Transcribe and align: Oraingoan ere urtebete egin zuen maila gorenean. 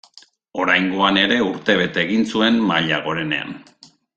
Oraingoan 0.63 1.19
ere 1.25 1.37
urtebete 1.49 2.03
egin 2.07 2.27
zuen 2.35 2.61
maila 2.71 3.01
gorenean. 3.09 3.57